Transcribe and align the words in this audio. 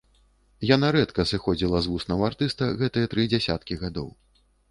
Яна 0.75 0.87
рэдка 0.95 1.25
сыходзіла 1.31 1.81
з 1.85 1.91
вуснаў 1.91 2.25
артыста 2.29 2.71
гэтыя 2.81 3.11
тры 3.13 3.29
дзясяткі 3.35 3.73
гадоў. 3.85 4.09